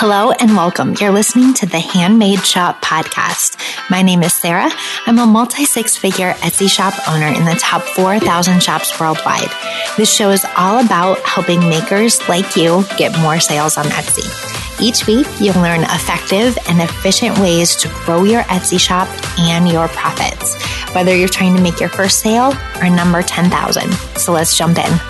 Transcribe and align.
Hello 0.00 0.30
and 0.30 0.56
welcome. 0.56 0.96
You're 0.98 1.10
listening 1.10 1.52
to 1.52 1.66
the 1.66 1.78
Handmade 1.78 2.42
Shop 2.46 2.80
podcast. 2.80 3.60
My 3.90 4.00
name 4.00 4.22
is 4.22 4.32
Sarah. 4.32 4.70
I'm 5.04 5.18
a 5.18 5.26
multi 5.26 5.66
six 5.66 5.94
figure 5.94 6.32
Etsy 6.40 6.70
shop 6.70 6.94
owner 7.06 7.26
in 7.26 7.44
the 7.44 7.54
top 7.60 7.82
4,000 7.82 8.62
shops 8.62 8.98
worldwide. 8.98 9.50
This 9.98 10.10
show 10.10 10.30
is 10.30 10.46
all 10.56 10.82
about 10.82 11.18
helping 11.26 11.60
makers 11.68 12.26
like 12.30 12.56
you 12.56 12.82
get 12.96 13.14
more 13.18 13.40
sales 13.40 13.76
on 13.76 13.84
Etsy. 13.88 14.24
Each 14.80 15.06
week, 15.06 15.26
you'll 15.38 15.60
learn 15.60 15.82
effective 15.82 16.56
and 16.66 16.80
efficient 16.80 17.38
ways 17.38 17.76
to 17.76 17.88
grow 18.06 18.24
your 18.24 18.44
Etsy 18.44 18.80
shop 18.80 19.06
and 19.38 19.68
your 19.68 19.88
profits, 19.88 20.54
whether 20.94 21.14
you're 21.14 21.28
trying 21.28 21.54
to 21.56 21.62
make 21.62 21.78
your 21.78 21.90
first 21.90 22.20
sale 22.20 22.54
or 22.80 22.88
number 22.88 23.20
10,000. 23.20 23.92
So 24.16 24.32
let's 24.32 24.56
jump 24.56 24.78
in. 24.78 25.09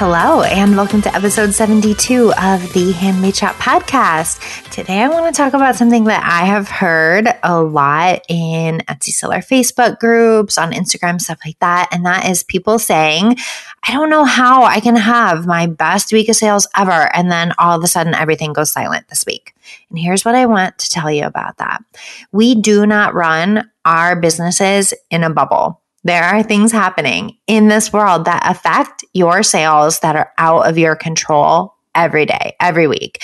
Hello, 0.00 0.40
and 0.40 0.78
welcome 0.78 1.02
to 1.02 1.14
episode 1.14 1.52
72 1.52 2.32
of 2.32 2.72
the 2.72 2.92
Handmade 2.92 3.36
Shop 3.36 3.54
podcast. 3.56 4.40
Today, 4.70 5.02
I 5.02 5.08
want 5.08 5.26
to 5.26 5.38
talk 5.38 5.52
about 5.52 5.76
something 5.76 6.04
that 6.04 6.24
I 6.24 6.46
have 6.46 6.70
heard 6.70 7.28
a 7.42 7.62
lot 7.62 8.24
in 8.26 8.78
Etsy 8.88 9.10
seller 9.10 9.40
Facebook 9.40 10.00
groups, 10.00 10.56
on 10.56 10.72
Instagram, 10.72 11.20
stuff 11.20 11.40
like 11.44 11.58
that. 11.58 11.90
And 11.92 12.06
that 12.06 12.26
is 12.30 12.42
people 12.42 12.78
saying, 12.78 13.36
I 13.86 13.92
don't 13.92 14.08
know 14.08 14.24
how 14.24 14.62
I 14.62 14.80
can 14.80 14.96
have 14.96 15.46
my 15.46 15.66
best 15.66 16.14
week 16.14 16.30
of 16.30 16.36
sales 16.36 16.66
ever. 16.74 17.14
And 17.14 17.30
then 17.30 17.52
all 17.58 17.76
of 17.76 17.84
a 17.84 17.86
sudden, 17.86 18.14
everything 18.14 18.54
goes 18.54 18.72
silent 18.72 19.06
this 19.08 19.26
week. 19.26 19.54
And 19.90 19.98
here's 19.98 20.24
what 20.24 20.34
I 20.34 20.46
want 20.46 20.78
to 20.78 20.88
tell 20.88 21.10
you 21.10 21.26
about 21.26 21.58
that. 21.58 21.84
We 22.32 22.54
do 22.54 22.86
not 22.86 23.12
run 23.12 23.70
our 23.84 24.18
businesses 24.18 24.94
in 25.10 25.24
a 25.24 25.30
bubble. 25.30 25.79
There 26.02 26.22
are 26.22 26.42
things 26.42 26.72
happening 26.72 27.36
in 27.46 27.68
this 27.68 27.92
world 27.92 28.24
that 28.24 28.42
affect 28.44 29.04
your 29.12 29.42
sales 29.42 30.00
that 30.00 30.16
are 30.16 30.32
out 30.38 30.66
of 30.66 30.78
your 30.78 30.96
control 30.96 31.74
every 31.94 32.24
day, 32.24 32.56
every 32.60 32.86
week. 32.86 33.22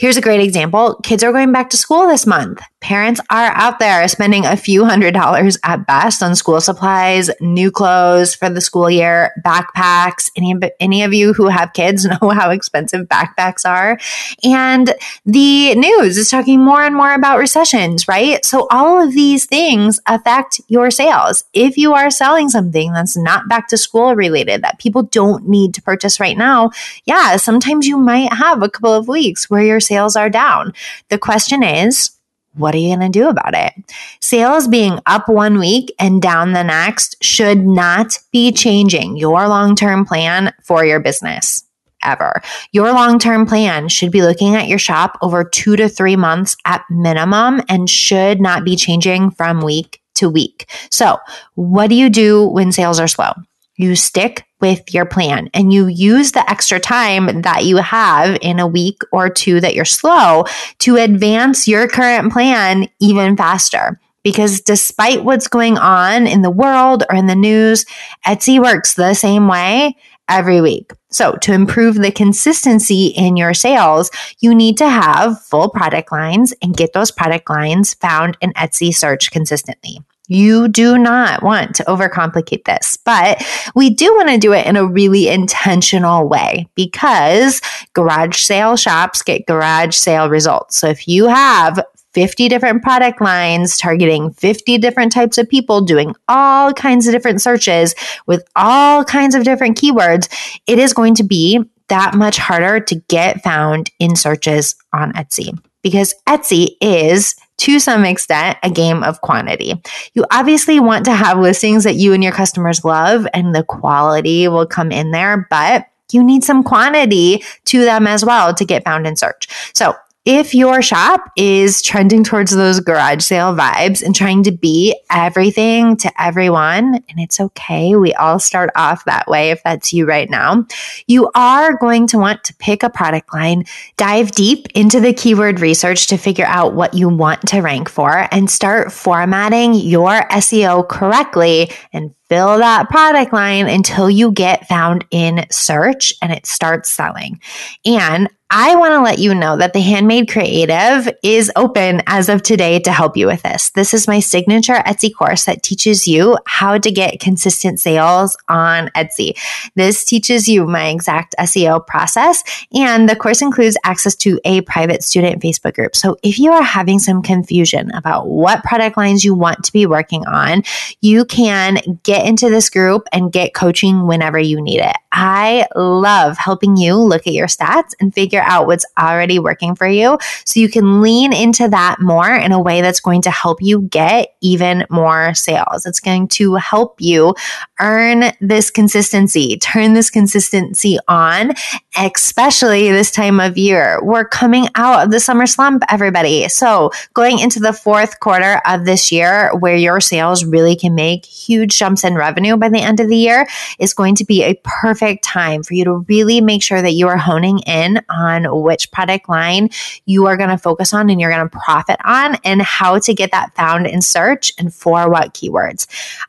Here's 0.00 0.16
a 0.16 0.22
great 0.22 0.40
example. 0.40 0.94
Kids 1.02 1.22
are 1.22 1.30
going 1.30 1.52
back 1.52 1.68
to 1.70 1.76
school 1.76 2.08
this 2.08 2.26
month. 2.26 2.62
Parents 2.80 3.20
are 3.28 3.52
out 3.54 3.78
there 3.78 4.08
spending 4.08 4.46
a 4.46 4.56
few 4.56 4.86
hundred 4.86 5.12
dollars 5.12 5.58
at 5.62 5.86
best 5.86 6.22
on 6.22 6.34
school 6.34 6.62
supplies, 6.62 7.28
new 7.42 7.70
clothes 7.70 8.34
for 8.34 8.48
the 8.48 8.62
school 8.62 8.88
year, 8.88 9.34
backpacks. 9.44 10.30
Any, 10.34 10.54
any 10.80 11.02
of 11.02 11.12
you 11.12 11.34
who 11.34 11.48
have 11.48 11.74
kids 11.74 12.06
know 12.22 12.30
how 12.30 12.48
expensive 12.48 13.08
backpacks 13.08 13.68
are. 13.68 13.98
And 14.42 14.94
the 15.26 15.74
news 15.74 16.16
is 16.16 16.30
talking 16.30 16.64
more 16.64 16.80
and 16.80 16.96
more 16.96 17.12
about 17.12 17.38
recessions, 17.38 18.08
right? 18.08 18.42
So 18.42 18.68
all 18.70 19.02
of 19.02 19.12
these 19.12 19.44
things 19.44 20.00
affect 20.06 20.62
your 20.68 20.90
sales. 20.90 21.44
If 21.52 21.76
you 21.76 21.92
are 21.92 22.10
selling 22.10 22.48
something 22.48 22.94
that's 22.94 23.18
not 23.18 23.50
back 23.50 23.68
to 23.68 23.76
school 23.76 24.16
related, 24.16 24.62
that 24.62 24.78
people 24.78 25.02
don't 25.02 25.46
need 25.46 25.74
to 25.74 25.82
purchase 25.82 26.18
right 26.18 26.38
now, 26.38 26.70
yeah, 27.04 27.36
sometimes 27.36 27.86
you 27.86 27.98
might 27.98 28.32
have 28.32 28.62
a 28.62 28.70
couple 28.70 28.94
of 28.94 29.06
weeks 29.06 29.50
where 29.50 29.62
your 29.62 29.80
sales 29.90 30.14
are 30.14 30.30
down. 30.30 30.72
The 31.08 31.18
question 31.18 31.64
is, 31.64 32.12
what 32.54 32.74
are 32.74 32.78
you 32.78 32.96
going 32.96 33.12
to 33.12 33.18
do 33.18 33.28
about 33.28 33.54
it? 33.54 33.72
Sales 34.20 34.68
being 34.68 35.00
up 35.06 35.28
one 35.28 35.58
week 35.58 35.92
and 35.98 36.22
down 36.22 36.52
the 36.52 36.62
next 36.62 37.16
should 37.22 37.66
not 37.66 38.18
be 38.32 38.52
changing 38.52 39.16
your 39.16 39.48
long 39.48 39.74
term 39.74 40.04
plan 40.04 40.52
for 40.62 40.84
your 40.84 41.00
business 41.00 41.64
ever. 42.04 42.40
Your 42.72 42.92
long 42.92 43.18
term 43.18 43.46
plan 43.46 43.88
should 43.88 44.12
be 44.12 44.22
looking 44.22 44.54
at 44.54 44.68
your 44.68 44.78
shop 44.78 45.18
over 45.22 45.42
two 45.42 45.74
to 45.76 45.88
three 45.88 46.16
months 46.16 46.56
at 46.64 46.84
minimum 46.88 47.60
and 47.68 47.90
should 47.90 48.40
not 48.40 48.64
be 48.64 48.76
changing 48.76 49.32
from 49.32 49.60
week 49.60 50.00
to 50.14 50.28
week. 50.28 50.66
So, 50.90 51.18
what 51.54 51.88
do 51.88 51.96
you 51.96 52.10
do 52.10 52.46
when 52.46 52.72
sales 52.72 53.00
are 53.00 53.08
slow? 53.08 53.32
You 53.76 53.96
stick 53.96 54.44
with 54.60 54.92
your 54.92 55.04
plan 55.04 55.48
and 55.54 55.72
you 55.72 55.86
use 55.86 56.32
the 56.32 56.48
extra 56.50 56.80
time 56.80 57.42
that 57.42 57.64
you 57.64 57.76
have 57.78 58.38
in 58.40 58.58
a 58.58 58.66
week 58.66 59.00
or 59.12 59.28
two 59.30 59.60
that 59.60 59.74
you're 59.74 59.84
slow 59.84 60.44
to 60.78 60.96
advance 60.96 61.66
your 61.66 61.88
current 61.88 62.32
plan 62.32 62.88
even 63.00 63.36
faster. 63.36 64.00
Because 64.22 64.60
despite 64.60 65.24
what's 65.24 65.48
going 65.48 65.78
on 65.78 66.26
in 66.26 66.42
the 66.42 66.50
world 66.50 67.04
or 67.08 67.16
in 67.16 67.26
the 67.26 67.34
news, 67.34 67.86
Etsy 68.26 68.62
works 68.62 68.94
the 68.94 69.14
same 69.14 69.48
way 69.48 69.96
every 70.28 70.60
week. 70.60 70.92
So, 71.10 71.32
to 71.42 71.52
improve 71.52 71.96
the 71.96 72.12
consistency 72.12 73.06
in 73.06 73.36
your 73.36 73.52
sales, 73.52 74.10
you 74.38 74.54
need 74.54 74.76
to 74.78 74.88
have 74.88 75.42
full 75.42 75.70
product 75.70 76.12
lines 76.12 76.54
and 76.62 76.76
get 76.76 76.92
those 76.92 77.10
product 77.10 77.50
lines 77.50 77.94
found 77.94 78.36
in 78.40 78.52
Etsy 78.52 78.94
search 78.94 79.30
consistently. 79.30 79.98
You 80.30 80.68
do 80.68 80.96
not 80.96 81.42
want 81.42 81.74
to 81.74 81.84
overcomplicate 81.84 82.64
this, 82.64 82.96
but 83.04 83.44
we 83.74 83.90
do 83.90 84.14
want 84.14 84.28
to 84.28 84.38
do 84.38 84.52
it 84.52 84.64
in 84.64 84.76
a 84.76 84.86
really 84.86 85.26
intentional 85.28 86.28
way 86.28 86.68
because 86.76 87.60
garage 87.94 88.40
sale 88.40 88.76
shops 88.76 89.22
get 89.22 89.48
garage 89.48 89.96
sale 89.96 90.30
results. 90.30 90.76
So 90.76 90.86
if 90.86 91.08
you 91.08 91.26
have 91.26 91.84
50 92.12 92.48
different 92.48 92.84
product 92.84 93.20
lines 93.20 93.76
targeting 93.76 94.30
50 94.30 94.78
different 94.78 95.10
types 95.10 95.36
of 95.36 95.48
people 95.48 95.80
doing 95.80 96.14
all 96.28 96.72
kinds 96.72 97.08
of 97.08 97.12
different 97.12 97.42
searches 97.42 97.96
with 98.26 98.44
all 98.54 99.04
kinds 99.04 99.34
of 99.34 99.42
different 99.42 99.76
keywords, 99.76 100.28
it 100.68 100.78
is 100.78 100.92
going 100.92 101.16
to 101.16 101.24
be 101.24 101.60
that 101.88 102.14
much 102.14 102.38
harder 102.38 102.78
to 102.78 102.94
get 103.08 103.42
found 103.42 103.90
in 103.98 104.14
searches 104.14 104.76
on 104.92 105.12
Etsy 105.14 105.58
because 105.82 106.14
Etsy 106.28 106.76
is 106.80 107.34
to 107.60 107.78
some 107.78 108.06
extent 108.06 108.56
a 108.62 108.70
game 108.70 109.02
of 109.02 109.20
quantity. 109.20 109.74
You 110.14 110.24
obviously 110.30 110.80
want 110.80 111.04
to 111.04 111.12
have 111.12 111.38
listings 111.38 111.84
that 111.84 111.96
you 111.96 112.14
and 112.14 112.24
your 112.24 112.32
customers 112.32 112.84
love 112.84 113.26
and 113.34 113.54
the 113.54 113.62
quality 113.62 114.48
will 114.48 114.66
come 114.66 114.90
in 114.90 115.10
there, 115.10 115.46
but 115.50 115.86
you 116.10 116.24
need 116.24 116.42
some 116.42 116.64
quantity 116.64 117.44
to 117.66 117.84
them 117.84 118.06
as 118.06 118.24
well 118.24 118.54
to 118.54 118.64
get 118.64 118.84
found 118.84 119.06
in 119.06 119.14
search. 119.14 119.46
So 119.74 119.94
if 120.26 120.54
your 120.54 120.82
shop 120.82 121.30
is 121.36 121.80
trending 121.80 122.22
towards 122.22 122.54
those 122.54 122.78
garage 122.78 123.22
sale 123.22 123.54
vibes 123.54 124.02
and 124.02 124.14
trying 124.14 124.42
to 124.42 124.52
be 124.52 124.94
everything 125.10 125.96
to 125.96 126.22
everyone, 126.22 126.94
and 126.94 127.18
it's 127.18 127.40
okay, 127.40 127.96
we 127.96 128.12
all 128.14 128.38
start 128.38 128.70
off 128.76 129.04
that 129.06 129.26
way 129.28 129.50
if 129.50 129.62
that's 129.62 129.94
you 129.94 130.04
right 130.04 130.28
now, 130.28 130.66
you 131.06 131.30
are 131.34 131.76
going 131.78 132.06
to 132.06 132.18
want 132.18 132.44
to 132.44 132.54
pick 132.56 132.82
a 132.82 132.90
product 132.90 133.32
line, 133.32 133.64
dive 133.96 134.30
deep 134.32 134.66
into 134.74 135.00
the 135.00 135.14
keyword 135.14 135.60
research 135.60 136.06
to 136.08 136.18
figure 136.18 136.46
out 136.46 136.74
what 136.74 136.92
you 136.92 137.08
want 137.08 137.40
to 137.48 137.60
rank 137.60 137.88
for, 137.88 138.28
and 138.30 138.50
start 138.50 138.92
formatting 138.92 139.72
your 139.72 140.28
SEO 140.28 140.86
correctly 140.86 141.70
and 141.94 142.14
fill 142.30 142.58
that 142.58 142.88
product 142.88 143.32
line 143.32 143.68
until 143.68 144.08
you 144.08 144.30
get 144.30 144.68
found 144.68 145.04
in 145.10 145.44
search 145.50 146.14
and 146.22 146.32
it 146.32 146.46
starts 146.46 146.88
selling. 146.88 147.40
And 147.84 148.30
I 148.52 148.74
want 148.74 148.92
to 148.94 149.00
let 149.00 149.20
you 149.20 149.32
know 149.32 149.56
that 149.58 149.74
the 149.74 149.80
Handmade 149.80 150.28
Creative 150.28 151.08
is 151.22 151.52
open 151.54 152.02
as 152.08 152.28
of 152.28 152.42
today 152.42 152.80
to 152.80 152.90
help 152.90 153.16
you 153.16 153.28
with 153.28 153.42
this. 153.42 153.70
This 153.70 153.94
is 153.94 154.08
my 154.08 154.18
signature 154.18 154.74
Etsy 154.74 155.14
course 155.14 155.44
that 155.44 155.62
teaches 155.62 156.08
you 156.08 156.36
how 156.46 156.76
to 156.76 156.90
get 156.90 157.20
consistent 157.20 157.78
sales 157.78 158.36
on 158.48 158.88
Etsy. 158.96 159.38
This 159.76 160.04
teaches 160.04 160.48
you 160.48 160.66
my 160.66 160.88
exact 160.88 161.36
SEO 161.38 161.86
process, 161.86 162.42
and 162.74 163.08
the 163.08 163.14
course 163.14 163.40
includes 163.40 163.76
access 163.84 164.16
to 164.16 164.40
a 164.44 164.62
private 164.62 165.04
student 165.04 165.40
Facebook 165.40 165.74
group. 165.74 165.94
So 165.94 166.16
if 166.24 166.40
you 166.40 166.50
are 166.50 166.62
having 166.62 166.98
some 166.98 167.22
confusion 167.22 167.92
about 167.92 168.26
what 168.26 168.64
product 168.64 168.96
lines 168.96 169.24
you 169.24 169.32
want 169.32 169.62
to 169.62 169.72
be 169.72 169.86
working 169.86 170.26
on, 170.26 170.64
you 171.00 171.24
can 171.24 171.78
get 172.02 172.19
into 172.26 172.48
this 172.48 172.70
group 172.70 173.06
and 173.12 173.32
get 173.32 173.54
coaching 173.54 174.06
whenever 174.06 174.38
you 174.38 174.60
need 174.62 174.80
it. 174.80 174.96
I 175.12 175.66
love 175.74 176.38
helping 176.38 176.76
you 176.76 176.96
look 176.96 177.26
at 177.26 177.32
your 177.32 177.48
stats 177.48 177.92
and 178.00 178.14
figure 178.14 178.30
figure 178.30 178.42
out 178.42 178.66
what's 178.66 178.86
already 178.98 179.38
working 179.38 179.74
for 179.74 179.88
you 179.88 180.18
so 180.44 180.60
you 180.60 180.68
can 180.68 181.00
lean 181.00 181.32
into 181.32 181.68
that 181.68 181.96
more 182.00 182.32
in 182.32 182.52
a 182.52 182.60
way 182.60 182.80
that's 182.80 183.00
going 183.00 183.22
to 183.22 183.30
help 183.30 183.60
you 183.60 183.82
get 183.82 184.34
even 184.40 184.86
more 184.88 185.34
sales. 185.34 185.84
It's 185.84 186.00
going 186.00 186.28
to 186.28 186.54
help 186.54 187.00
you 187.00 187.34
earn 187.80 188.32
this 188.40 188.70
consistency, 188.70 189.56
turn 189.58 189.94
this 189.94 190.10
consistency 190.10 190.98
on, 191.08 191.54
especially 191.96 192.90
this 192.90 193.10
time 193.10 193.40
of 193.40 193.58
year. 193.58 193.98
We're 194.02 194.26
coming 194.28 194.68
out 194.74 195.04
of 195.04 195.10
the 195.10 195.20
summer 195.20 195.46
slump, 195.46 195.82
everybody. 195.88 196.48
So 196.48 196.90
going 197.14 197.40
into 197.40 197.58
the 197.58 197.72
fourth 197.72 198.20
quarter 198.20 198.60
of 198.66 198.84
this 198.84 199.10
year 199.10 199.50
where 199.58 199.76
your 199.76 200.00
sales 200.00 200.44
really 200.44 200.76
can 200.76 200.94
make 200.94 201.24
huge 201.24 201.76
jumps 201.76 202.04
in 202.10 202.16
revenue 202.16 202.56
by 202.56 202.68
the 202.68 202.80
end 202.80 203.00
of 203.00 203.08
the 203.08 203.16
year 203.16 203.46
is 203.78 203.94
going 203.94 204.14
to 204.16 204.24
be 204.24 204.42
a 204.42 204.60
perfect 204.64 205.24
time 205.24 205.62
for 205.62 205.74
you 205.74 205.84
to 205.84 206.04
really 206.08 206.40
make 206.40 206.62
sure 206.62 206.82
that 206.82 206.92
you 206.92 207.08
are 207.08 207.16
honing 207.16 207.60
in 207.60 208.00
on 208.10 208.62
which 208.62 208.90
product 208.90 209.28
line 209.28 209.70
you 210.04 210.26
are 210.26 210.36
going 210.36 210.50
to 210.50 210.58
focus 210.58 210.92
on 210.92 211.08
and 211.08 211.20
you're 211.20 211.30
going 211.30 211.48
to 211.48 211.58
profit 211.58 211.96
on 212.04 212.36
and 212.44 212.60
how 212.60 212.98
to 212.98 213.14
get 213.14 213.30
that 213.30 213.54
found 213.54 213.86
in 213.86 214.02
search 214.02 214.52
and 214.58 214.74
for 214.74 215.08
what 215.08 215.32
keywords. 215.34 215.86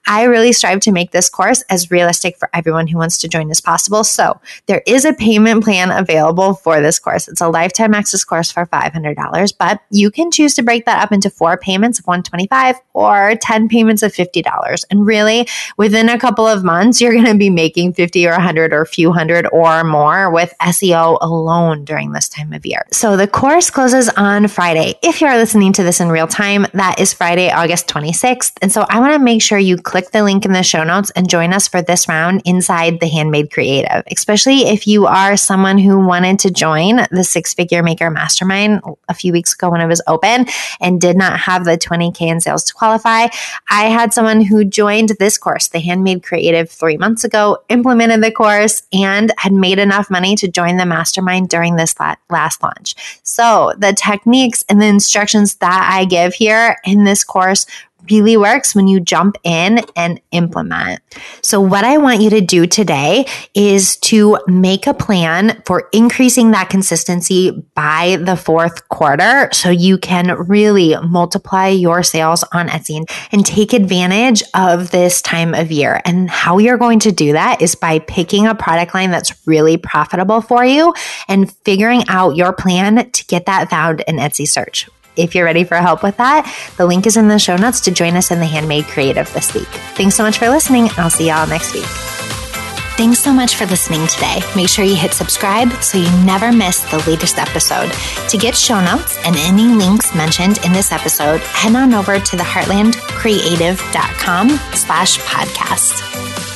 I 0.07 0.23
really 0.23 0.53
strive 0.53 0.79
to 0.81 0.91
make 0.91 1.11
this 1.11 1.29
course 1.29 1.63
as 1.69 1.91
realistic 1.91 2.37
for 2.37 2.49
everyone 2.53 2.87
who 2.87 2.97
wants 2.97 3.17
to 3.19 3.27
join 3.27 3.49
as 3.49 3.59
possible. 3.59 4.03
So 4.03 4.39
there 4.67 4.83
is 4.85 5.03
a 5.05 5.13
payment 5.13 5.63
plan 5.63 5.91
available 5.91 6.53
for 6.53 6.79
this 6.79 6.99
course. 6.99 7.27
It's 7.27 7.41
a 7.41 7.49
lifetime 7.49 7.93
access 7.93 8.23
course 8.23 8.51
for 8.51 8.65
$500, 8.67 9.53
but 9.57 9.81
you 9.89 10.11
can 10.11 10.31
choose 10.31 10.53
to 10.55 10.63
break 10.63 10.85
that 10.85 11.03
up 11.03 11.11
into 11.11 11.29
four 11.29 11.57
payments 11.57 11.99
of 11.99 12.05
125 12.05 12.75
or 12.93 13.35
10 13.41 13.67
payments 13.67 14.03
of 14.03 14.13
$50. 14.13 14.83
And 14.89 15.05
really 15.05 15.47
within 15.77 16.09
a 16.09 16.19
couple 16.19 16.47
of 16.47 16.63
months, 16.63 17.01
you're 17.01 17.13
going 17.13 17.25
to 17.25 17.37
be 17.37 17.49
making 17.49 17.93
50 17.93 18.27
or 18.27 18.31
100 18.31 18.73
or 18.73 18.81
a 18.81 18.85
few 18.85 19.11
hundred 19.11 19.47
or 19.51 19.83
more 19.83 20.31
with 20.31 20.53
SEO 20.61 21.17
alone 21.21 21.85
during 21.85 22.11
this 22.11 22.29
time 22.29 22.53
of 22.53 22.65
year. 22.65 22.85
So 22.91 23.17
the 23.17 23.27
course 23.27 23.69
closes 23.69 24.09
on 24.09 24.47
Friday. 24.47 24.95
If 25.01 25.21
you're 25.21 25.35
listening 25.37 25.73
to 25.73 25.83
this 25.83 25.99
in 25.99 26.09
real 26.09 26.27
time, 26.27 26.67
that 26.73 26.99
is 26.99 27.13
Friday, 27.13 27.51
August 27.51 27.87
26th. 27.87 28.53
And 28.61 28.71
so 28.71 28.85
I 28.89 28.99
want 28.99 29.13
to 29.13 29.19
make 29.19 29.41
sure 29.41 29.57
you 29.57 29.77
click 29.77 30.11
the 30.11 30.23
link 30.23 30.45
in 30.45 30.53
the 30.53 30.63
show 30.63 30.83
notes 30.83 31.11
and 31.11 31.29
join 31.29 31.53
us 31.53 31.67
for 31.67 31.81
this 31.81 32.07
round 32.07 32.41
inside 32.45 32.99
the 32.99 33.07
Handmade 33.07 33.51
Creative, 33.51 34.03
especially 34.11 34.67
if 34.67 34.87
you 34.87 35.05
are 35.05 35.37
someone 35.37 35.77
who 35.77 35.99
wanted 36.05 36.39
to 36.39 36.51
join 36.51 37.07
the 37.11 37.23
Six 37.23 37.53
Figure 37.53 37.83
Maker 37.83 38.09
Mastermind 38.09 38.81
a 39.07 39.13
few 39.13 39.31
weeks 39.31 39.53
ago 39.53 39.69
when 39.69 39.81
it 39.81 39.87
was 39.87 40.01
open 40.07 40.45
and 40.79 41.01
did 41.01 41.17
not 41.17 41.39
have 41.39 41.65
the 41.65 41.77
20K 41.77 42.21
in 42.21 42.41
sales 42.41 42.63
to 42.65 42.73
qualify. 42.73 43.27
I 43.69 43.85
had 43.85 44.13
someone 44.13 44.41
who 44.41 44.63
joined 44.63 45.09
this 45.19 45.37
course, 45.37 45.60
the 45.69 45.79
Handmade 45.79 46.23
Creative, 46.23 46.69
three 46.69 46.97
months 46.97 47.23
ago, 47.23 47.57
implemented 47.69 48.23
the 48.23 48.31
course, 48.31 48.83
and 48.93 49.31
had 49.37 49.53
made 49.53 49.79
enough 49.79 50.09
money 50.09 50.35
to 50.35 50.47
join 50.47 50.77
the 50.77 50.85
mastermind 50.85 51.49
during 51.49 51.75
this 51.75 51.95
last 52.29 52.63
launch. 52.63 52.95
So 53.23 53.73
the 53.77 53.93
techniques 53.93 54.63
and 54.69 54.81
the 54.81 54.87
instructions 54.87 55.55
that 55.55 55.89
I 55.91 56.05
give 56.05 56.33
here 56.33 56.77
in 56.85 57.03
this 57.03 57.23
course 57.23 57.65
really 58.09 58.37
works 58.37 58.75
when 58.75 58.87
you 58.87 58.99
jump 58.99 59.37
in 59.43 59.79
and 59.95 60.19
implement. 60.31 61.01
So, 61.41 61.59
what 61.61 61.83
I 61.83 61.97
want 61.97 62.21
you 62.21 62.29
to 62.31 62.41
do 62.41 62.65
today 62.65 63.25
is 63.53 63.97
to 63.97 64.37
make 64.47 64.87
a 64.87 64.93
plan 64.93 65.61
for 65.65 65.89
increasing 65.93 66.51
that 66.51 66.69
consistency 66.69 67.51
by 67.75 68.17
the 68.21 68.35
fourth 68.35 68.87
quarter 68.89 69.49
so 69.53 69.69
you 69.69 69.97
can 69.97 70.35
really 70.47 70.95
multiply 70.97 71.67
your 71.67 72.03
sales 72.03 72.43
on 72.53 72.67
Etsy 72.67 73.03
and 73.31 73.45
take 73.45 73.73
advantage 73.73 74.43
of 74.53 74.91
this 74.91 75.21
time 75.21 75.53
of 75.53 75.71
year. 75.71 76.01
And 76.05 76.29
how 76.29 76.57
you're 76.57 76.77
going 76.77 76.99
to 76.99 77.11
do 77.11 77.33
that 77.33 77.61
is 77.61 77.75
by 77.75 77.99
picking 77.99 78.47
a 78.47 78.55
product 78.55 78.93
line 78.93 79.11
that's 79.11 79.47
really 79.47 79.77
profitable 79.77 80.41
for 80.41 80.65
you 80.65 80.93
and 81.27 81.51
figuring 81.63 82.03
out 82.07 82.35
your 82.35 82.53
plan 82.53 83.09
to 83.11 83.25
get 83.25 83.45
that 83.45 83.69
found 83.69 84.01
in 84.07 84.17
Etsy 84.17 84.47
search 84.47 84.89
if 85.15 85.35
you're 85.35 85.45
ready 85.45 85.63
for 85.63 85.75
help 85.75 86.03
with 86.03 86.17
that, 86.17 86.51
the 86.77 86.85
link 86.85 87.05
is 87.05 87.17
in 87.17 87.27
the 87.27 87.39
show 87.39 87.55
notes 87.55 87.81
to 87.81 87.91
join 87.91 88.15
us 88.15 88.31
in 88.31 88.39
the 88.39 88.45
Handmade 88.45 88.85
Creative 88.85 89.31
this 89.33 89.53
week. 89.53 89.67
Thanks 89.95 90.15
so 90.15 90.23
much 90.23 90.39
for 90.39 90.49
listening. 90.49 90.89
I'll 90.97 91.09
see 91.09 91.27
y'all 91.27 91.47
next 91.47 91.73
week. 91.73 91.85
Thanks 92.97 93.19
so 93.19 93.33
much 93.33 93.55
for 93.55 93.65
listening 93.65 94.05
today. 94.07 94.41
Make 94.55 94.69
sure 94.69 94.85
you 94.85 94.95
hit 94.95 95.13
subscribe 95.13 95.71
so 95.81 95.97
you 95.97 96.09
never 96.23 96.51
miss 96.51 96.81
the 96.91 97.03
latest 97.07 97.39
episode. 97.39 97.91
To 98.29 98.37
get 98.37 98.55
show 98.55 98.79
notes 98.79 99.17
and 99.25 99.35
any 99.37 99.63
links 99.63 100.13
mentioned 100.13 100.59
in 100.63 100.71
this 100.71 100.91
episode, 100.91 101.41
head 101.41 101.75
on 101.75 101.93
over 101.93 102.19
to 102.19 102.35
the 102.35 102.43
heartlandcreative.com 102.43 104.49
slash 104.73 105.17
podcast. 105.19 106.50